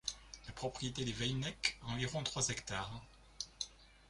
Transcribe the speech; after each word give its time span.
La 0.47 0.53
propriété 0.53 1.05
des 1.05 1.13
Weinek 1.13 1.77
a 1.85 1.91
environ 1.91 2.23
trois 2.23 2.49
hectares. 2.49 3.03